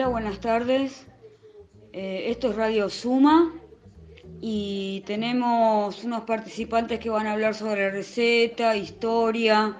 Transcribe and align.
Hola, 0.00 0.08
buenas 0.08 0.40
tardes. 0.40 1.06
Eh, 1.92 2.30
esto 2.30 2.48
es 2.48 2.56
Radio 2.56 2.88
Suma 2.88 3.52
y 4.40 5.02
tenemos 5.04 6.04
unos 6.04 6.22
participantes 6.22 6.98
que 6.98 7.10
van 7.10 7.26
a 7.26 7.32
hablar 7.32 7.54
sobre 7.54 7.90
receta, 7.90 8.74
historia, 8.74 9.76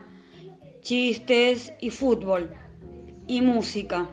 chistes 0.82 1.72
y 1.80 1.88
fútbol 1.88 2.52
y 3.28 3.41
música. 3.41 4.10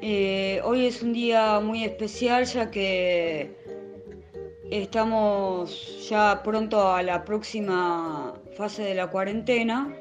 Eh, 0.00 0.62
hoy 0.64 0.86
es 0.86 1.02
un 1.02 1.12
día 1.12 1.60
muy 1.60 1.84
especial 1.84 2.46
ya 2.46 2.70
que 2.70 3.54
estamos 4.70 6.08
ya 6.08 6.40
pronto 6.42 6.90
a 6.90 7.02
la 7.02 7.22
próxima 7.26 8.32
fase 8.56 8.82
de 8.84 8.94
la 8.94 9.08
cuarentena 9.08 9.94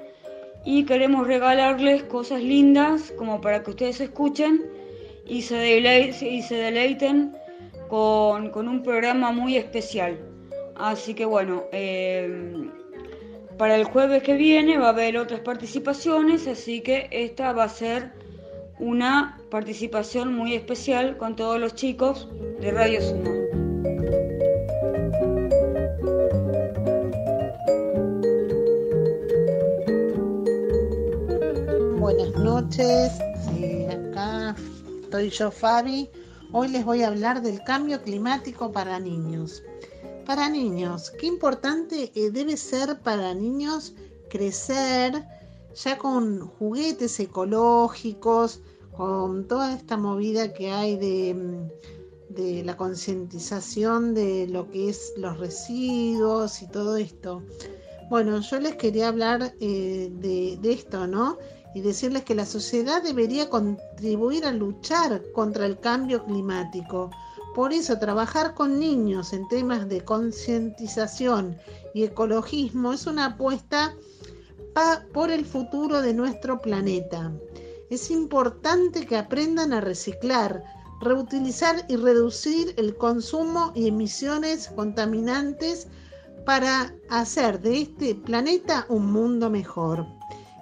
y 0.65 0.85
queremos 0.85 1.27
regalarles 1.27 2.03
cosas 2.03 2.41
lindas 2.41 3.13
como 3.17 3.41
para 3.41 3.63
que 3.63 3.71
ustedes 3.71 3.99
escuchen 3.99 4.63
y 5.25 5.41
se, 5.41 5.55
deleiten, 5.55 6.27
y 6.27 6.41
se 6.41 6.55
deleiten 6.55 7.35
con, 7.89 8.67
un 8.67 8.83
programa 8.83 9.31
muy 9.31 9.57
especial. 9.57 10.17
Así 10.75 11.13
que 11.13 11.25
bueno, 11.25 11.63
eh, 11.71 12.69
para 13.57 13.75
el 13.75 13.83
jueves 13.83 14.23
que 14.23 14.33
viene 14.33 14.77
va 14.77 14.87
a 14.87 14.89
haber 14.89 15.17
otras 15.17 15.41
participaciones, 15.41 16.47
así 16.47 16.81
que 16.81 17.07
esta 17.11 17.53
va 17.53 17.65
a 17.65 17.69
ser 17.69 18.11
una 18.79 19.39
participación 19.51 20.33
muy 20.33 20.55
especial 20.55 21.17
con 21.17 21.35
todos 21.35 21.59
los 21.59 21.75
chicos 21.75 22.27
de 22.59 22.71
Radio 22.71 23.01
Suma. 23.01 23.42
Noches, 32.53 33.11
acá 33.89 34.55
estoy 35.01 35.31
yo 35.31 35.49
Fabi. 35.49 36.07
Hoy 36.51 36.67
les 36.67 36.85
voy 36.85 37.01
a 37.01 37.07
hablar 37.07 37.41
del 37.41 37.63
cambio 37.63 38.03
climático 38.03 38.71
para 38.71 38.99
niños. 38.99 39.63
Para 40.27 40.49
niños, 40.49 41.11
qué 41.19 41.25
importante 41.25 42.11
eh, 42.13 42.29
debe 42.29 42.55
ser 42.55 42.99
para 42.99 43.33
niños 43.33 43.95
crecer 44.29 45.25
ya 45.73 45.97
con 45.97 46.41
juguetes 46.47 47.19
ecológicos, 47.19 48.61
con 48.95 49.47
toda 49.47 49.73
esta 49.73 49.97
movida 49.97 50.53
que 50.53 50.69
hay 50.69 50.95
de, 50.97 51.33
mm, 51.33 52.35
de 52.35 52.63
la 52.63 52.77
concientización 52.77 54.13
de 54.13 54.47
lo 54.47 54.69
que 54.69 54.89
es 54.89 55.13
los 55.17 55.39
residuos 55.39 56.61
y 56.61 56.67
todo 56.67 56.97
esto. 56.97 57.41
Bueno, 58.11 58.39
yo 58.41 58.59
les 58.59 58.75
quería 58.75 59.07
hablar 59.07 59.55
eh, 59.59 60.11
de 60.11 60.71
esto, 60.71 61.07
¿no? 61.07 61.39
Y 61.73 61.81
decirles 61.81 62.23
que 62.23 62.35
la 62.35 62.45
sociedad 62.45 63.01
debería 63.01 63.49
contribuir 63.49 64.45
a 64.45 64.51
luchar 64.51 65.21
contra 65.33 65.65
el 65.65 65.79
cambio 65.79 66.23
climático. 66.25 67.09
Por 67.55 67.73
eso, 67.73 67.99
trabajar 67.99 68.53
con 68.53 68.79
niños 68.79 69.33
en 69.33 69.47
temas 69.47 69.87
de 69.87 70.01
concientización 70.01 71.57
y 71.93 72.03
ecologismo 72.03 72.93
es 72.93 73.05
una 73.05 73.25
apuesta 73.25 73.95
por 75.13 75.29
el 75.29 75.45
futuro 75.45 76.01
de 76.01 76.13
nuestro 76.13 76.61
planeta. 76.61 77.31
Es 77.89 78.09
importante 78.09 79.05
que 79.05 79.17
aprendan 79.17 79.71
a 79.71 79.81
reciclar, 79.81 80.63
reutilizar 80.99 81.85
y 81.87 81.95
reducir 81.95 82.73
el 82.77 82.95
consumo 82.97 83.71
y 83.75 83.87
emisiones 83.87 84.69
contaminantes 84.69 85.87
para 86.45 86.93
hacer 87.09 87.61
de 87.61 87.81
este 87.81 88.15
planeta 88.15 88.85
un 88.89 89.11
mundo 89.11 89.49
mejor. 89.49 90.07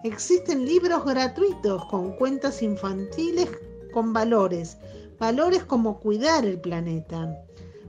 Existen 0.04 0.66
libros 0.66 1.06
gratuitos 1.06 1.86
con 1.86 2.14
cuentas 2.14 2.64
infantiles 2.64 3.48
con 3.94 4.14
valores, 4.14 4.78
valores 5.20 5.64
como 5.64 6.00
cuidar 6.00 6.44
el 6.44 6.60
planeta, 6.60 7.46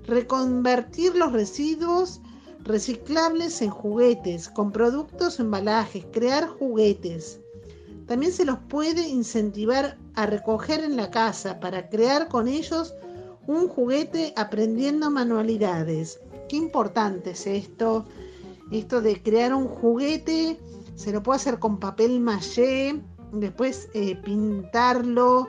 reconvertir 0.06 1.16
los 1.16 1.32
residuos 1.32 2.20
reciclables 2.64 3.62
en 3.62 3.70
juguetes, 3.70 4.50
con 4.50 4.72
productos 4.72 5.40
embalajes, 5.40 6.04
crear 6.12 6.48
juguetes. 6.48 7.40
También 8.06 8.32
se 8.32 8.44
los 8.44 8.58
puede 8.68 9.08
incentivar 9.08 9.96
a 10.14 10.26
recoger 10.26 10.84
en 10.84 10.96
la 10.96 11.10
casa 11.10 11.60
para 11.60 11.88
crear 11.88 12.28
con 12.28 12.46
ellos 12.46 12.94
un 13.46 13.68
juguete 13.68 14.34
aprendiendo 14.36 15.10
manualidades. 15.10 16.20
Qué 16.48 16.56
importante 16.56 17.30
es 17.30 17.46
esto, 17.46 18.04
esto 18.70 19.00
de 19.00 19.22
crear 19.22 19.54
un 19.54 19.66
juguete 19.66 20.58
se 20.94 21.12
lo 21.12 21.22
puede 21.22 21.36
hacer 21.36 21.58
con 21.58 21.78
papel 21.78 22.20
maché, 22.20 23.00
después 23.32 23.88
eh, 23.94 24.16
pintarlo. 24.16 25.48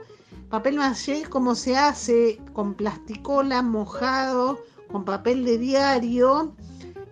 Papel 0.50 0.76
maché 0.78 1.24
como 1.24 1.56
se 1.56 1.76
hace 1.76 2.40
con 2.54 2.76
plasticola 2.76 3.62
mojado, 3.62 4.60
con 4.92 5.04
papel 5.06 5.46
de 5.46 5.58
diario, 5.58 6.56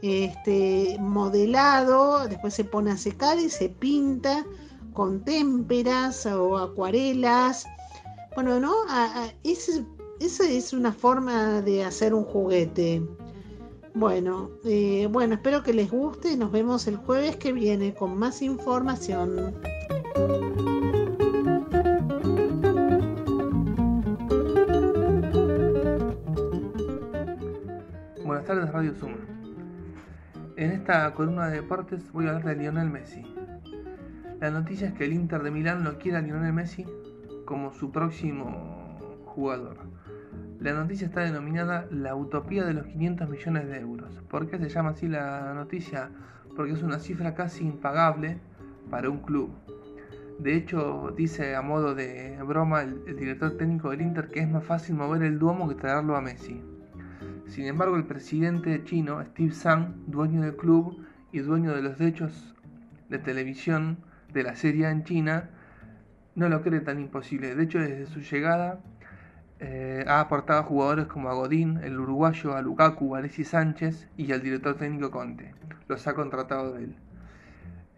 este, 0.02 0.98
modelado, 1.00 2.28
después 2.28 2.54
se 2.54 2.64
pone 2.64 2.92
a 2.92 2.98
secar 2.98 3.40
y 3.40 3.50
se 3.50 3.70
pinta 3.70 4.46
con 4.94 5.24
témperas 5.24 6.26
o 6.26 6.58
acuarelas. 6.58 7.66
Bueno, 8.36 8.60
¿no? 8.60 8.74
esa 9.44 10.48
es 10.48 10.74
una 10.74 10.94
forma 10.94 11.62
de 11.62 11.84
hacer 11.84 12.14
un 12.14 12.24
juguete. 12.24 13.04
Bueno, 13.94 14.52
eh, 14.64 15.08
bueno, 15.12 15.36
espero 15.36 15.64
que 15.64 15.74
les 15.74 15.92
guste 15.92 16.32
y 16.32 16.38
nos 16.38 16.52
vemos 16.52 16.88
el 16.88 16.96
jueves 16.96 17.36
que 17.36 17.52
viene 17.52 17.94
con 17.94 18.18
más 18.18 18.42
información. 18.42 19.54
Buenas 28.24 28.46
tardes 28.46 28.72
Radio 28.72 28.96
Suma. 28.96 29.18
En 30.56 30.72
esta 30.72 31.14
columna 31.14 31.50
de 31.50 31.58
deportes 31.58 32.12
voy 32.14 32.28
a 32.28 32.30
hablar 32.30 32.46
de 32.46 32.56
Lionel 32.56 32.90
Messi. 32.90 33.26
La 34.40 34.52
noticia 34.52 34.88
es 34.88 34.94
que 34.94 35.04
el 35.04 35.14
Inter 35.14 35.44
de 35.44 35.52
Milán 35.52 35.84
no 35.84 35.98
quiere 35.98 36.18
a 36.18 36.22
Lionel 36.22 36.54
Messi 36.54 36.86
como 37.46 37.74
su 37.74 37.92
próximo 37.92 38.98
jugador. 39.26 39.91
La 40.62 40.74
noticia 40.74 41.08
está 41.08 41.22
denominada 41.22 41.88
La 41.90 42.14
utopía 42.14 42.64
de 42.64 42.76
los 42.76 42.86
500 42.86 43.28
millones 43.28 43.68
de 43.68 43.80
euros. 43.80 44.12
¿Por 44.30 44.48
qué 44.48 44.60
se 44.60 44.70
llama 44.70 44.92
así 44.92 45.08
la 45.08 45.56
noticia? 45.56 46.12
Porque 46.56 46.74
es 46.74 46.84
una 46.84 47.00
cifra 47.00 47.34
casi 47.34 47.66
impagable 47.66 48.38
para 48.92 49.10
un 49.10 49.22
club. 49.22 49.50
De 50.38 50.56
hecho, 50.56 51.16
dice 51.18 51.56
a 51.56 51.64
modo 51.64 51.96
de 51.96 52.38
broma 52.44 52.84
el, 52.84 53.04
director 53.18 53.58
técnico 53.58 53.90
del 53.90 54.02
Inter 54.02 54.30
que 54.30 54.42
es 54.42 54.48
más 54.48 54.64
fácil 54.64 54.94
mover 54.94 55.24
el 55.24 55.40
Duomo 55.40 55.68
que 55.68 55.74
traerlo 55.74 56.16
a 56.16 56.22
Messi. 56.22 56.62
Sin 57.48 57.66
embargo, 57.66 57.96
el 57.96 58.06
presidente 58.06 58.84
chino, 58.84 59.20
Steve 59.32 59.54
Zhang, 59.54 59.96
dueño 60.06 60.42
del 60.42 60.56
club 60.56 61.04
y 61.32 61.40
dueño 61.40 61.74
de 61.74 61.82
los 61.82 61.98
derechos 61.98 62.54
de 63.10 63.18
televisión 63.18 63.98
de 64.32 64.44
la 64.44 64.56
serie 64.56 64.88
en 64.88 65.06
China, 65.06 65.50
no 66.36 66.50
lo 66.50 66.62
cree 66.62 66.82
tan 66.82 67.00
imposible. 67.00 67.56
De 67.56 67.64
hecho, 67.64 67.80
desde 67.80 68.06
su 68.06 68.20
llegada 68.20 68.80
eh, 69.64 70.04
ha 70.08 70.22
aportado 70.22 70.64
jugadores 70.64 71.06
como 71.06 71.30
a 71.30 71.34
Godín, 71.34 71.78
el 71.84 72.00
uruguayo, 72.00 72.56
a 72.56 72.64
Lukaku, 72.64 73.16
a 73.16 73.22
Sánchez 73.30 74.08
y 74.18 74.32
al 74.32 74.42
director 74.42 74.76
técnico 74.76 75.12
Conte. 75.12 75.54
Los 75.88 76.08
ha 76.08 76.16
contratado 76.16 76.78
él. 76.78 76.96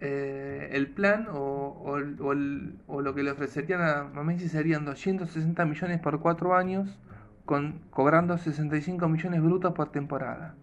Eh, 0.02 0.72
el 0.74 0.90
plan 0.90 1.28
o, 1.32 1.98
lo 1.98 3.16
que 3.16 3.24
le 3.24 3.32
ofrecerían 3.32 3.82
a 3.82 4.24
Messi 4.24 4.50
serían 4.50 4.84
260 4.84 5.64
millones 5.64 6.02
por 6.02 6.20
cuatro 6.20 6.54
años, 6.54 7.00
con, 7.46 7.80
cobrando 7.92 8.38
65 8.38 9.08
millones 9.08 9.42
brutos 9.42 9.74
por 9.74 9.90
temporada, 9.90 10.56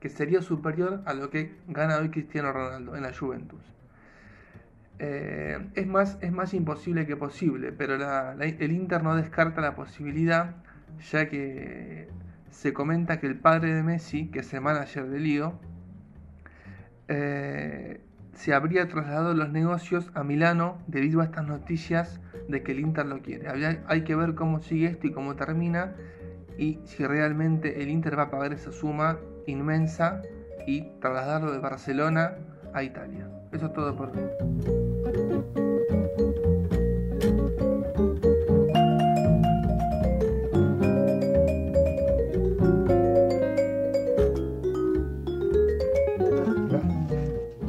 que 0.00 0.08
sería 0.08 0.42
superior 0.42 1.02
a 1.06 1.14
lo 1.14 1.30
que 1.30 1.54
gana 1.68 1.98
hoy 1.98 2.10
Cristiano 2.10 2.50
Ronaldo 2.52 2.96
en 2.96 3.04
la 3.04 3.14
Juventus. 3.16 3.77
Eh, 5.00 5.58
es, 5.74 5.86
más, 5.86 6.18
es 6.20 6.32
más 6.32 6.54
imposible 6.54 7.06
que 7.06 7.16
posible, 7.16 7.72
pero 7.72 7.94
el 7.94 8.72
Inter 8.72 9.02
no 9.02 9.14
descarta 9.14 9.60
la 9.60 9.74
posibilidad, 9.74 10.56
ya 11.10 11.28
que 11.28 12.08
se 12.50 12.72
comenta 12.72 13.20
que 13.20 13.28
el 13.28 13.36
padre 13.36 13.74
de 13.74 13.82
Messi, 13.82 14.26
que 14.28 14.40
es 14.40 14.52
el 14.52 14.60
manager 14.60 15.08
de 15.08 15.20
Lío, 15.20 15.60
eh, 17.06 18.00
se 18.32 18.54
habría 18.54 18.88
trasladado 18.88 19.34
los 19.34 19.50
negocios 19.50 20.10
a 20.14 20.22
Milano 20.24 20.78
debido 20.86 21.20
a 21.20 21.24
estas 21.24 21.46
noticias 21.46 22.20
de 22.48 22.62
que 22.62 22.72
el 22.72 22.80
Inter 22.80 23.06
lo 23.06 23.20
quiere. 23.20 23.48
hay 23.86 24.02
que 24.02 24.14
ver 24.14 24.34
cómo 24.34 24.60
sigue 24.60 24.86
esto 24.86 25.06
y 25.06 25.12
cómo 25.12 25.34
termina 25.36 25.94
y 26.56 26.80
si 26.84 27.06
realmente 27.06 27.82
el 27.82 27.88
Inter 27.88 28.18
va 28.18 28.24
a 28.24 28.30
pagar 28.30 28.52
esa 28.52 28.72
suma 28.72 29.18
inmensa 29.46 30.22
y 30.66 30.82
trasladarlo 31.00 31.52
de 31.52 31.58
Barcelona 31.58 32.34
a 32.74 32.82
Italia. 32.82 33.28
Eso 33.52 33.66
es 33.66 33.72
todo 33.72 33.96
por 33.96 34.10
hoy. 34.10 34.87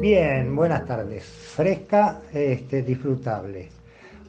Buenas 0.10 0.88
tardes. 0.88 1.24
Fresca, 1.24 2.22
este, 2.34 2.82
disfrutable. 2.82 3.70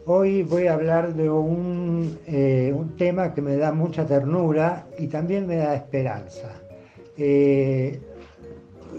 Hoy 0.05 0.43
voy 0.43 0.67
a 0.67 0.75
hablar 0.75 1.15
de 1.15 1.31
un, 1.31 2.19
eh, 2.27 2.71
un, 2.77 2.99
tema 2.99 3.33
que 3.33 3.41
me 3.41 3.57
da 3.57 3.73
mucha 3.73 4.05
ternura 4.05 4.85
y 4.99 5.07
también 5.07 5.47
me 5.47 5.57
da 5.57 5.75
esperanza. 5.75 6.51
Eh, 7.17 7.99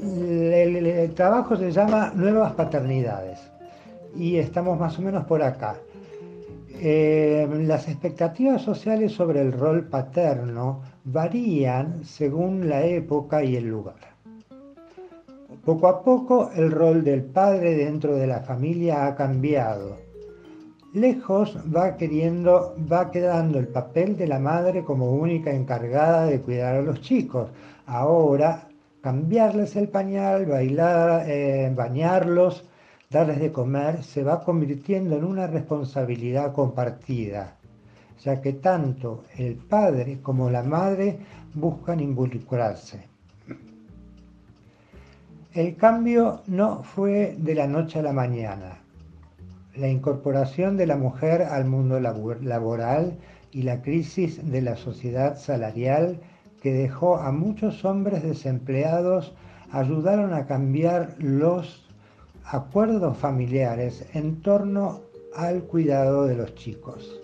el, 0.01 0.75
el, 0.87 1.13
trabajo 1.13 1.55
se 1.55 1.71
llama 1.71 2.13
Nuevas 2.15 2.53
Paternidades 2.53 3.39
y 4.15 4.37
estamos 4.37 4.79
más 4.79 4.97
o 4.97 5.03
menos 5.03 5.25
por 5.25 5.43
acá. 5.43 5.75
Eh, 6.79 7.47
las 7.59 7.89
expectativas 7.89 8.63
sociales 8.63 9.11
sobre 9.11 9.41
el 9.41 9.51
rol 9.51 9.83
paterno 9.83 10.81
varían 11.03 12.03
según 12.05 12.67
la 12.67 12.83
época 12.83 13.43
y 13.43 13.55
el 13.55 13.67
lugar. 13.67 14.11
Poco 15.63 15.87
a 15.87 16.01
poco 16.01 16.49
el 16.55 16.71
rol 16.71 17.03
del 17.03 17.23
padre 17.23 17.75
dentro 17.75 18.15
de 18.15 18.25
la 18.25 18.41
familia 18.41 19.05
ha 19.05 19.15
cambiado. 19.15 19.97
Lejos 20.91 21.55
va 21.73 21.97
queriendo, 21.97 22.75
va 22.91 23.11
quedando 23.11 23.59
el 23.59 23.67
papel 23.67 24.17
de 24.17 24.27
la 24.27 24.39
madre 24.39 24.83
como 24.83 25.11
única 25.11 25.51
encargada 25.53 26.25
de 26.25 26.41
cuidar 26.41 26.77
a 26.77 26.81
los 26.81 26.99
chicos. 27.01 27.51
Ahora 27.85 28.69
cambiarles 29.01 29.75
el 29.75 29.89
pañal, 29.89 30.47
bailar, 30.47 31.29
eh, 31.29 31.71
bañarlos, 31.75 32.67
darles 33.11 33.39
de 33.39 33.51
comer, 33.51 34.03
se 34.03 34.23
va 34.23 34.43
convirtiendo 34.43 35.15
en 35.15 35.23
una 35.23 35.45
responsabilidad 35.45 36.53
compartida, 36.53 37.57
ya 38.19 38.41
que 38.41 38.53
tanto 38.53 39.25
el 39.37 39.57
padre 39.57 40.21
como 40.23 40.49
la 40.49 40.63
madre 40.63 41.19
buscan 41.53 41.99
involucrarse. 41.99 43.10
El 45.53 45.75
cambio 45.75 46.43
no 46.47 46.81
fue 46.81 47.35
de 47.37 47.55
la 47.55 47.67
noche 47.67 47.99
a 47.99 48.03
la 48.03 48.13
mañana. 48.13 48.79
La 49.75 49.89
incorporación 49.89 50.77
de 50.77 50.87
la 50.87 50.95
mujer 50.95 51.41
al 51.41 51.65
mundo 51.65 51.99
laboral 51.99 53.17
y 53.51 53.63
la 53.63 53.81
crisis 53.81 54.49
de 54.49 54.61
la 54.61 54.77
sociedad 54.77 55.37
salarial 55.37 56.21
que 56.61 56.71
dejó 56.71 57.17
a 57.17 57.33
muchos 57.33 57.83
hombres 57.83 58.23
desempleados 58.23 59.33
ayudaron 59.71 60.33
a 60.33 60.45
cambiar 60.45 61.15
los 61.19 61.85
acuerdos 62.45 63.17
familiares 63.17 64.05
en 64.13 64.41
torno 64.41 65.01
al 65.35 65.63
cuidado 65.63 66.27
de 66.27 66.35
los 66.35 66.55
chicos. 66.55 67.19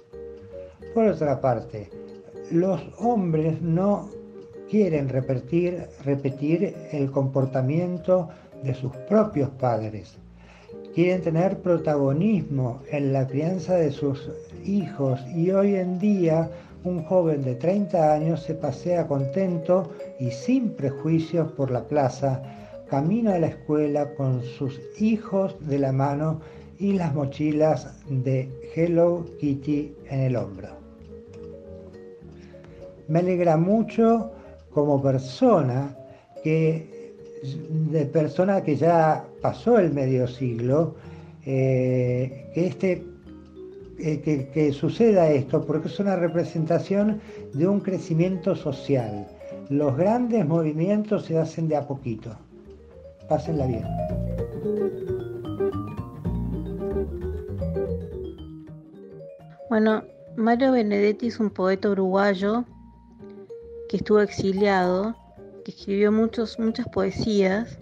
Por 0.93 1.05
otra 1.05 1.39
parte, 1.39 1.89
los 2.51 2.81
hombres 2.97 3.61
no 3.61 4.09
quieren 4.69 5.09
repetir, 5.09 5.87
repetir 6.03 6.75
el 6.91 7.11
comportamiento 7.11 8.29
de 8.63 8.73
sus 8.73 8.91
propios 9.09 9.49
padres. 9.51 10.17
Quieren 10.93 11.21
tener 11.21 11.59
protagonismo 11.59 12.81
en 12.91 13.13
la 13.13 13.27
crianza 13.27 13.75
de 13.75 13.91
sus 13.91 14.29
hijos 14.65 15.19
y 15.35 15.51
hoy 15.51 15.75
en 15.75 15.99
día 15.99 16.49
un 16.83 17.03
joven 17.03 17.43
de 17.43 17.55
30 17.55 18.13
años 18.13 18.43
se 18.43 18.53
pasea 18.53 19.07
contento 19.07 19.91
y 20.19 20.31
sin 20.31 20.71
prejuicios 20.71 21.51
por 21.51 21.71
la 21.71 21.83
plaza, 21.83 22.41
camino 22.89 23.31
a 23.31 23.39
la 23.39 23.47
escuela 23.47 24.13
con 24.15 24.41
sus 24.43 24.79
hijos 24.99 25.55
de 25.67 25.79
la 25.79 25.91
mano 25.91 26.39
y 26.79 26.93
las 26.93 27.13
mochilas 27.13 27.93
de 28.09 28.49
Hello 28.75 29.25
Kitty 29.39 29.95
en 30.09 30.19
el 30.19 30.35
hombro. 30.35 30.69
Me 33.07 33.19
alegra 33.19 33.57
mucho 33.57 34.31
como 34.77 35.01
persona 35.01 35.97
que 36.43 37.15
de 37.91 38.05
persona 38.05 38.61
que 38.61 38.75
ya 38.75 39.25
pasó 39.41 39.79
el 39.79 39.91
medio 39.91 40.27
siglo, 40.27 40.93
eh, 41.47 42.51
que 42.53 42.67
este 42.67 43.03
eh, 43.97 44.21
que, 44.21 44.49
que, 44.49 44.71
suceda 44.71 45.31
esto, 45.31 45.65
porque 45.65 45.87
es 45.87 45.99
una 45.99 46.15
representación 46.15 47.19
de 47.55 47.67
un 47.67 47.79
crecimiento 47.79 48.55
social. 48.55 49.25
Los 49.69 49.97
grandes 49.97 50.45
movimientos 50.45 51.25
se 51.25 51.39
hacen 51.39 51.67
de 51.67 51.77
a 51.77 51.87
poquito. 51.87 52.29
Pásenla 53.27 53.65
bien. 53.65 53.85
Bueno, 59.71 60.03
Mario 60.35 60.73
Benedetti 60.73 61.27
es 61.29 61.39
un 61.39 61.49
poeta 61.49 61.89
uruguayo 61.89 62.63
que 63.87 63.97
estuvo 63.97 64.19
exiliado, 64.19 65.15
que 65.63 65.71
escribió 65.71 66.11
muchos, 66.11 66.59
muchas 66.59 66.87
poesías, 66.89 67.79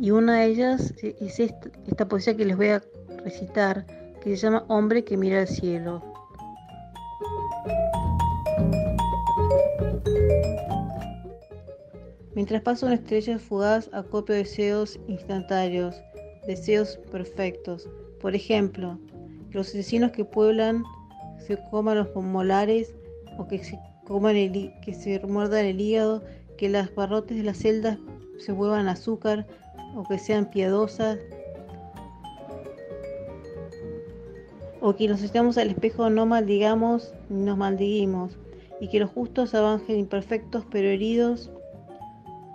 y 0.00 0.10
una 0.10 0.40
de 0.40 0.46
ellas 0.46 0.94
es 1.02 1.38
esta, 1.38 1.70
esta 1.86 2.08
poesía 2.08 2.36
que 2.36 2.44
les 2.44 2.56
voy 2.56 2.68
a 2.68 2.82
recitar, 3.24 3.86
que 4.20 4.30
se 4.30 4.36
llama 4.36 4.64
Hombre 4.68 5.04
que 5.04 5.16
mira 5.16 5.40
al 5.40 5.48
cielo. 5.48 6.02
Mientras 12.34 12.62
pasa 12.62 12.86
una 12.86 12.94
estrella 12.94 13.38
fugaz, 13.38 13.90
acopio 13.92 14.34
deseos 14.34 14.98
instantáneos, 15.06 15.94
deseos 16.46 16.98
perfectos. 17.10 17.88
Por 18.20 18.34
ejemplo, 18.34 18.98
que 19.50 19.58
los 19.58 19.68
asesinos 19.68 20.12
que 20.12 20.24
pueblan 20.24 20.82
se 21.38 21.58
coman 21.70 21.98
los 21.98 22.14
molares 22.14 22.94
o 23.38 23.46
que 23.46 23.62
coman 24.04 24.34
que 24.82 24.94
se 24.94 25.18
muerdan 25.20 25.64
el 25.64 25.80
hígado, 25.80 26.22
que 26.56 26.68
las 26.68 26.94
barrotes 26.94 27.36
de 27.36 27.44
las 27.44 27.58
celdas 27.58 27.98
se 28.38 28.52
vuelvan 28.52 28.88
azúcar 28.88 29.46
o 29.94 30.04
que 30.04 30.18
sean 30.18 30.50
piadosas, 30.50 31.18
o 34.80 34.94
que 34.96 35.06
nos 35.06 35.22
estemos 35.22 35.58
al 35.58 35.70
espejo 35.70 36.10
no 36.10 36.26
maldigamos 36.26 37.14
ni 37.28 37.44
nos 37.44 37.56
maldiguimos, 37.56 38.36
y 38.80 38.88
que 38.88 38.98
los 38.98 39.10
justos 39.10 39.54
avancen 39.54 39.98
imperfectos 39.98 40.64
pero 40.70 40.88
heridos, 40.88 41.50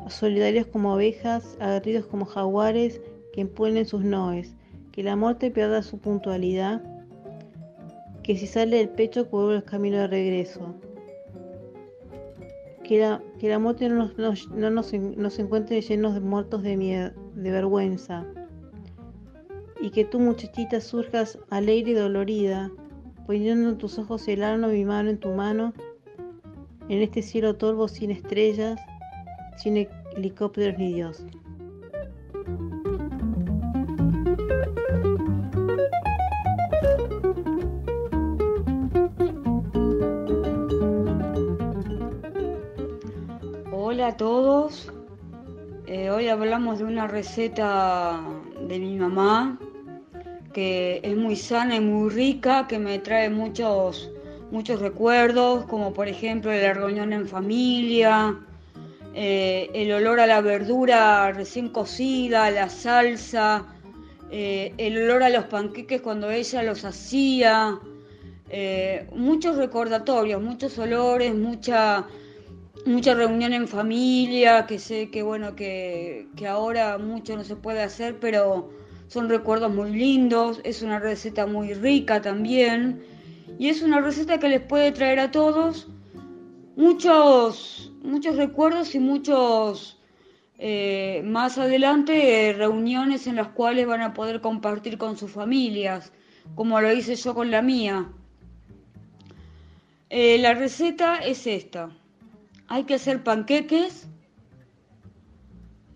solidarios 0.10 0.68
como 0.68 0.94
abejas, 0.94 1.58
aguerridos 1.60 2.06
como 2.06 2.26
jaguares, 2.26 3.02
que 3.34 3.42
empunen 3.42 3.86
sus 3.86 4.04
noes, 4.04 4.54
que 4.92 5.04
la 5.04 5.16
muerte 5.16 5.52
pierda 5.52 5.82
su 5.82 6.00
puntualidad, 6.00 6.82
que 8.24 8.38
si 8.38 8.46
sale 8.46 8.78
del 8.78 8.90
pecho 8.90 9.26
vuelva 9.26 9.56
el 9.56 9.64
camino 9.64 9.98
de 9.98 10.08
regreso, 10.08 10.76
que 12.88 13.00
la, 13.00 13.22
que 13.38 13.50
la 13.50 13.60
muerte 13.60 13.90
no 13.90 14.10
nos, 14.18 14.50
no, 14.50 14.70
nos, 14.70 15.40
encuentre 15.40 15.82
llenos 15.82 16.14
de 16.14 16.22
muertos 16.22 16.64
de 16.64 16.78
miedo, 16.78 17.12
de 17.36 17.52
vergüenza, 17.52 18.26
y 19.82 19.92
que 19.92 20.06
tú 20.06 20.20
muchachita 20.20 20.80
surjas 20.80 21.38
alegre 21.50 21.92
y 21.92 21.96
dolorida, 21.96 22.72
poniendo 23.26 23.70
en 23.70 23.78
tus 23.78 24.00
ojos 24.00 24.28
el 24.30 24.42
arno 24.42 24.70
mi 24.70 24.86
mano 24.86 25.10
en 25.10 25.20
tu 25.20 25.30
mano, 25.30 25.74
en 26.88 27.02
este 27.02 27.22
cielo 27.22 27.58
torvo 27.58 27.90
sin 27.90 28.10
estrellas, 28.10 28.80
sin 29.58 29.88
helicópteros 30.16 30.80
ni 30.80 30.94
Dios. 30.94 31.26
Todos. 44.18 44.92
Eh, 45.86 46.10
hoy 46.10 46.28
hablamos 46.28 46.80
de 46.80 46.86
una 46.86 47.08
receta 47.08 48.20
de 48.68 48.80
mi 48.80 48.98
mamá 48.98 49.58
que 50.54 51.00
es 51.04 51.16
muy 51.16 51.36
sana 51.36 51.76
y 51.76 51.82
muy 51.82 52.10
rica, 52.10 52.66
que 52.68 52.80
me 52.80 52.98
trae 52.98 53.30
muchos, 53.30 54.10
muchos 54.52 54.82
recuerdos, 54.82 55.66
como 55.66 55.94
por 55.94 56.08
ejemplo 56.08 56.52
la 56.52 56.74
reunión 56.74 57.14
en 57.14 57.28
familia, 57.28 58.36
eh, 59.14 59.70
el 59.76 59.92
olor 59.92 60.20
a 60.20 60.26
la 60.26 60.42
verdura 60.42 61.32
recién 61.32 61.70
cocida, 61.70 62.50
la 62.50 62.70
salsa, 62.70 63.68
eh, 64.32 64.74
el 64.78 64.98
olor 65.04 65.22
a 65.22 65.30
los 65.30 65.46
panqueques 65.46 66.02
cuando 66.02 66.32
ella 66.32 66.64
los 66.64 66.84
hacía, 66.84 67.80
muchos 69.14 69.58
recordatorios, 69.58 70.42
muchos 70.42 70.80
olores, 70.80 71.36
mucha, 71.36 72.08
mucha 72.88 73.14
reunión 73.14 73.54
en 73.54 73.68
familia, 73.68 74.66
que 74.66 74.80
sé 74.80 75.10
que 75.10 75.24
bueno, 75.24 75.56
que, 75.56 76.28
que 76.36 76.48
ahora 76.48 76.98
mucho 76.98 77.36
no 77.36 77.44
se 77.44 77.56
puede 77.56 77.84
hacer, 77.84 78.20
pero 78.20 78.70
son 79.08 79.30
recuerdos 79.30 79.74
muy 79.74 79.92
lindos, 79.92 80.60
es 80.64 80.82
una 80.82 81.00
receta 81.00 81.46
muy 81.46 81.74
rica 81.74 82.22
también 82.22 83.04
y 83.60 83.70
es 83.70 83.82
una 83.82 84.02
receta 84.02 84.40
que 84.40 84.50
les 84.50 84.62
puede 84.62 84.92
traer 84.92 85.20
a 85.20 85.32
todos 85.32 85.88
muchos, 86.76 87.92
muchos 88.04 88.36
recuerdos 88.36 88.94
y 88.96 89.00
muchos 89.00 90.00
eh, 90.60 91.22
más 91.26 91.58
adelante 91.58 92.54
reuniones 92.58 93.28
en 93.28 93.36
las 93.36 93.50
cuales 93.50 93.88
van 93.88 94.02
a 94.02 94.14
poder 94.14 94.42
compartir 94.42 94.98
con 94.98 95.18
sus 95.18 95.32
familias, 95.32 96.12
como 96.56 96.80
lo 96.82 96.92
hice 96.92 97.16
yo 97.16 97.34
con 97.34 97.52
la 97.52 97.62
mía. 97.62 98.10
Eh, 100.10 100.38
la 100.38 100.54
receta 100.54 101.18
es 101.18 101.48
esta. 101.48 101.92
Hay 102.68 102.84
que 102.84 102.96
hacer 102.96 103.24
panqueques 103.24 104.08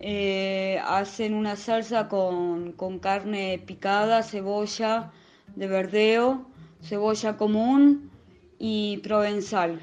eh, 0.04 0.82
hacen 0.84 1.36
una 1.36 1.56
salsa 1.56 2.08
con, 2.08 2.74
carne 3.00 3.62
picada, 3.64 4.24
cebolla, 4.24 5.12
de 5.56 5.68
verdeo, 5.68 6.48
cebolla 6.82 7.38
común 7.38 8.10
y 8.58 8.98
provenzal. 9.04 9.80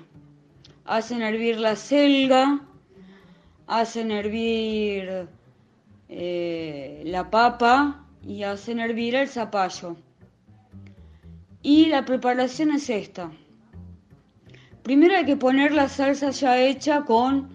Hacen 0.84 1.22
hervir 1.22 1.60
la 1.60 1.76
selga, 1.76 2.66
hacen 3.68 4.10
hervir 4.10 5.28
eh, 6.08 7.02
la 7.06 7.30
papa 7.30 8.04
y 8.26 8.42
hacen 8.42 8.80
hervir 8.80 9.14
el 9.14 9.28
zapallo. 9.28 9.96
Y 11.62 11.86
la 11.86 12.04
preparación 12.04 12.72
es 12.72 12.90
esta. 12.90 13.30
Primero 14.88 15.16
hay 15.16 15.26
que 15.26 15.36
poner 15.36 15.72
la 15.72 15.86
salsa 15.86 16.30
ya 16.30 16.58
hecha 16.58 17.04
con 17.04 17.50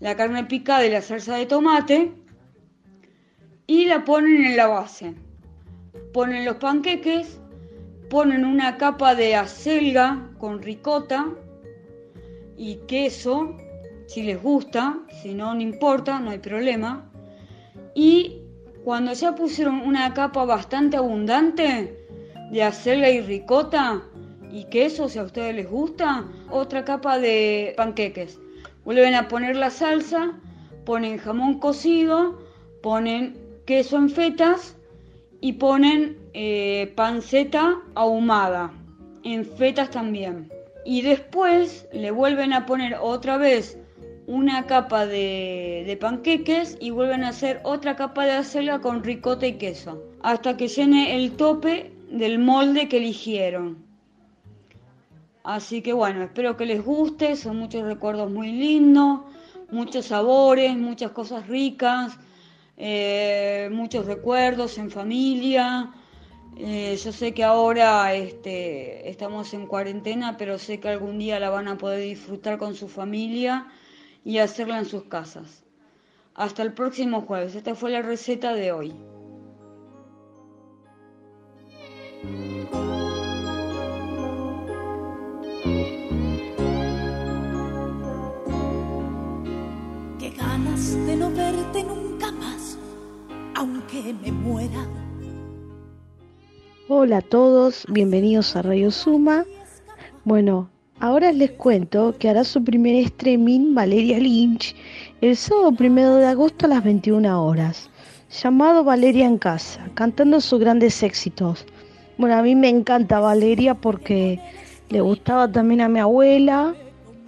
la 0.00 0.14
carne 0.16 0.44
picada 0.44 0.84
y 0.84 0.90
la 0.90 1.00
salsa 1.00 1.36
de 1.36 1.46
tomate 1.46 2.12
y 3.66 3.86
la 3.86 4.04
ponen 4.04 4.44
en 4.44 4.56
la 4.58 4.66
base. 4.66 5.14
Ponen 6.12 6.44
los 6.44 6.56
panqueques, 6.56 7.40
ponen 8.10 8.44
una 8.44 8.76
capa 8.76 9.14
de 9.14 9.34
acelga 9.34 10.28
con 10.36 10.60
ricota 10.60 11.30
y 12.58 12.74
queso, 12.86 13.56
si 14.06 14.22
les 14.22 14.42
gusta, 14.42 14.98
si 15.22 15.32
no, 15.32 15.54
no 15.54 15.62
importa, 15.62 16.20
no 16.20 16.32
hay 16.32 16.38
problema. 16.38 17.10
Y 17.94 18.42
cuando 18.84 19.14
ya 19.14 19.34
pusieron 19.34 19.76
una 19.76 20.12
capa 20.12 20.44
bastante 20.44 20.98
abundante 20.98 22.06
de 22.52 22.62
acelga 22.62 23.08
y 23.08 23.22
ricota 23.22 24.02
y 24.54 24.64
queso, 24.66 25.08
si 25.08 25.18
a 25.18 25.24
ustedes 25.24 25.52
les 25.52 25.68
gusta, 25.68 26.24
otra 26.48 26.84
capa 26.84 27.18
de 27.18 27.74
panqueques. 27.76 28.38
Vuelven 28.84 29.16
a 29.16 29.26
poner 29.26 29.56
la 29.56 29.70
salsa, 29.70 30.30
ponen 30.84 31.18
jamón 31.18 31.58
cocido, 31.58 32.38
ponen 32.80 33.36
queso 33.66 33.96
en 33.96 34.10
fetas 34.10 34.76
y 35.40 35.54
ponen 35.54 36.16
eh, 36.34 36.92
panceta 36.94 37.80
ahumada, 37.96 38.72
en 39.24 39.44
fetas 39.44 39.90
también. 39.90 40.52
Y 40.84 41.02
después 41.02 41.88
le 41.92 42.12
vuelven 42.12 42.52
a 42.52 42.64
poner 42.64 42.96
otra 43.00 43.38
vez 43.38 43.76
una 44.28 44.66
capa 44.66 45.04
de, 45.04 45.98
panqueques 46.00 46.78
y 46.80 46.90
vuelven 46.90 47.24
a 47.24 47.30
hacer 47.30 47.60
otra 47.64 47.96
capa 47.96 48.24
de 48.24 48.32
acelga 48.32 48.80
con 48.80 49.02
ricota 49.02 49.48
y 49.48 49.54
queso, 49.54 50.00
hasta 50.22 50.56
que 50.56 50.68
llene 50.68 51.16
el 51.16 51.32
tope 51.32 51.90
del 52.08 52.38
molde 52.38 52.88
que 52.88 52.98
eligieron. 52.98 53.83
Así 55.44 55.82
que 55.82 55.92
bueno, 55.92 56.22
espero 56.22 56.56
que 56.56 56.64
les 56.64 56.82
guste, 56.82 57.36
son 57.36 57.58
muchos 57.58 57.82
recuerdos 57.84 58.30
muy 58.30 58.50
lindos, 58.50 59.20
muchos 59.70 60.06
sabores, 60.06 60.74
muchas 60.74 61.10
cosas 61.10 61.46
ricas, 61.48 62.18
eh, 62.78 63.68
muchos 63.70 64.06
recuerdos 64.06 64.78
en 64.78 64.90
familia. 64.90 65.92
Eh, 66.56 66.96
yo 66.96 67.12
sé 67.12 67.34
que 67.34 67.44
ahora 67.44 68.14
este, 68.14 69.10
estamos 69.10 69.52
en 69.52 69.66
cuarentena, 69.66 70.38
pero 70.38 70.58
sé 70.58 70.80
que 70.80 70.88
algún 70.88 71.18
día 71.18 71.38
la 71.38 71.50
van 71.50 71.68
a 71.68 71.76
poder 71.76 72.00
disfrutar 72.00 72.56
con 72.56 72.74
su 72.74 72.88
familia 72.88 73.66
y 74.24 74.38
hacerla 74.38 74.78
en 74.78 74.86
sus 74.86 75.04
casas. 75.04 75.62
Hasta 76.34 76.62
el 76.62 76.72
próximo 76.72 77.20
jueves. 77.20 77.54
Esta 77.54 77.74
fue 77.74 77.90
la 77.90 78.00
receta 78.00 78.54
de 78.54 78.72
hoy. 78.72 78.94
Aunque 93.84 94.14
me 94.14 94.32
muera. 94.32 94.86
Hola 96.88 97.18
a 97.18 97.22
todos, 97.22 97.86
bienvenidos 97.90 98.56
a 98.56 98.62
Radio 98.62 98.90
Suma. 98.90 99.44
Bueno, 100.24 100.70
Ahora 101.00 101.32
les 101.32 101.50
cuento 101.50 102.14
que 102.18 102.30
hará 102.30 102.44
su 102.44 102.62
primer 102.62 102.94
streaming 103.04 103.74
Valeria 103.74 104.18
Lynch 104.18 104.76
el 105.20 105.36
sábado 105.36 105.72
primero 105.72 106.14
de 106.16 106.26
agosto 106.26 106.66
a 106.66 106.68
las 106.68 106.84
21 106.84 107.44
horas, 107.44 107.90
llamado 108.30 108.84
Valeria 108.84 109.26
en 109.26 109.36
casa, 109.36 109.90
cantando 109.94 110.40
sus 110.40 110.60
grandes 110.60 111.02
éxitos. 111.02 111.66
Bueno, 112.16 112.36
a 112.36 112.42
mí 112.42 112.54
me 112.54 112.68
encanta 112.68 113.18
Valeria 113.18 113.74
porque 113.74 114.38
le 114.88 115.00
gustaba 115.00 115.50
también 115.50 115.80
a 115.80 115.88
mi 115.88 115.98
abuela 115.98 116.74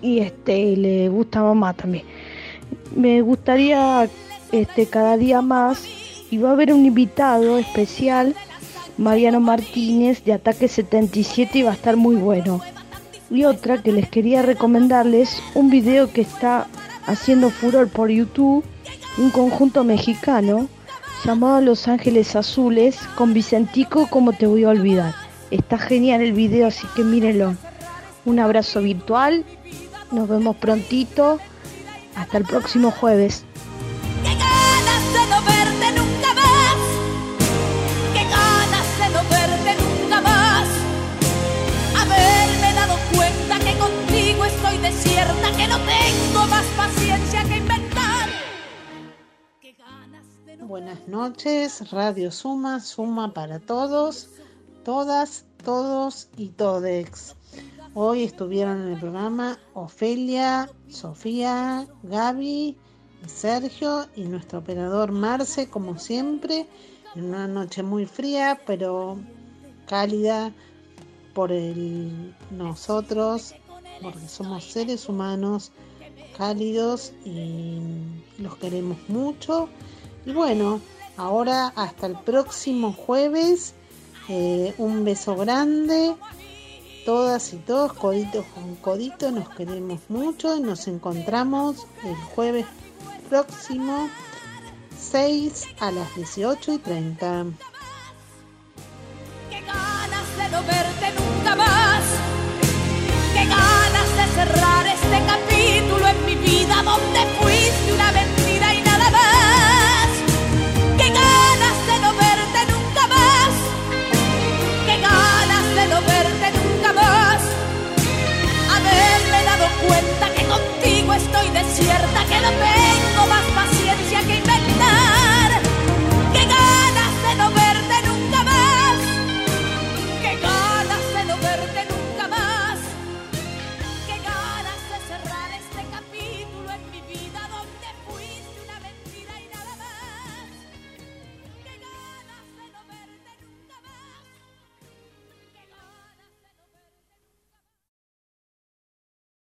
y 0.01 0.21
este 0.21 0.77
le 0.77 1.09
gusta 1.09 1.41
a 1.41 1.43
mamá 1.43 1.75
también. 1.75 2.05
Me 2.95 3.21
gustaría 3.21 4.09
este 4.53 4.87
cada 4.87 5.17
día 5.17 5.43
más 5.43 6.06
y 6.31 6.39
va 6.39 6.51
a 6.51 6.53
haber 6.53 6.73
un 6.73 6.85
invitado 6.87 7.59
especial, 7.59 8.35
Mariano 8.99 9.41
Martínez 9.41 10.25
de 10.25 10.33
Ataque 10.33 10.69
77 10.69 11.59
y 11.59 11.63
va 11.63 11.71
a 11.71 11.75
estar 11.75 11.97
muy 11.97 12.17
bueno 12.17 12.61
y 13.31 13.45
otra 13.45 13.83
que 13.83 13.93
les 13.93 14.09
quería 14.09 14.43
recomendarles 14.43 15.43
un 15.55 15.71
video 15.71 16.13
que 16.13 16.21
está 16.21 16.67
haciendo 17.07 17.51
furor 17.51 17.89
por 17.89 18.11
YouTube, 18.11 18.65
un 19.19 19.31
conjunto 19.31 19.85
mexicano 19.85 20.69
llamado 21.25 21.61
Los 21.61 21.89
Ángeles 21.89 22.37
Azules 22.37 22.99
con 23.17 23.35
Vicentico, 23.35 24.07
como 24.09 24.33
te 24.33 24.47
voy 24.47 24.65
a 24.65 24.71
olvidar. 24.71 25.15
Está 25.51 25.79
genial 25.79 26.21
el 26.21 26.33
video, 26.33 26.69
así 26.69 26.87
que 26.95 27.03
mírenlo. 27.03 27.55
Un 28.25 28.39
abrazo 28.39 28.81
virtual, 28.83 29.45
nos 30.13 30.29
vemos 30.29 30.57
prontito, 30.57 31.39
hasta 32.17 32.39
el 32.39 32.45
próximo 32.45 32.91
jueves. 32.91 33.45
Que 45.27 45.67
no 45.67 45.79
tengo 45.79 46.47
más 46.47 46.65
paciencia 46.77 47.43
que 47.45 47.57
inventar. 47.57 48.29
Buenas 50.61 51.09
noches, 51.09 51.91
Radio 51.91 52.31
Suma, 52.31 52.79
Suma 52.79 53.35
para 53.35 53.59
todos, 53.59 54.31
todas, 54.85 55.45
todos 55.65 56.29
y 56.37 56.51
todex. 56.51 57.35
Hoy 57.95 58.23
estuvieron 58.23 58.83
en 58.83 58.93
el 58.93 59.01
programa 59.01 59.59
Ofelia, 59.75 60.71
Sofía, 60.89 61.89
Gaby, 62.05 62.77
Sergio 63.27 64.07
y 64.15 64.25
nuestro 64.25 64.61
operador 64.61 65.11
Marce, 65.11 65.69
como 65.69 65.99
siempre, 65.99 66.69
en 67.17 67.25
una 67.25 67.49
noche 67.49 67.83
muy 67.83 68.07
fría, 68.07 68.61
pero 68.65 69.19
cálida 69.87 70.53
por 71.35 71.51
el 71.51 72.35
nosotros 72.51 73.55
porque 74.03 74.29
somos 74.29 74.65
seres 74.65 75.09
humanos 75.09 75.73
cálidos 76.37 77.13
y 77.25 77.81
los 78.39 78.57
queremos 78.57 78.99
mucho. 79.09 79.69
Y 80.25 80.33
bueno, 80.33 80.81
ahora 81.17 81.69
hasta 81.77 82.07
el 82.07 82.19
próximo 82.19 82.93
jueves, 82.93 83.75
eh, 84.29 84.75
un 84.79 85.05
beso 85.05 85.37
grande, 85.37 86.15
todas 87.05 87.53
y 87.53 87.57
todos, 87.59 87.93
codito 87.93 88.45
con 88.55 88.75
codito, 88.77 89.31
nos 89.31 89.49
queremos 89.51 90.01
mucho 90.09 90.57
y 90.57 90.61
nos 90.61 90.89
encontramos 90.89 91.87
el 92.05 92.17
jueves 92.35 92.67
próximo 93.29 94.09
6 94.99 95.65
a 95.81 95.91
las 95.93 96.15
18 96.17 96.73
y 96.73 96.79
30. 96.79 97.47
cerrar 104.37 104.87
este 104.87 105.19
capítulo 105.27 106.07
en 106.09 106.27
mi 106.27 106.35
vida 106.35 106.83
donde 106.85 107.21
fuiste 107.41 107.93
una 107.95 108.13
vez 108.13 108.36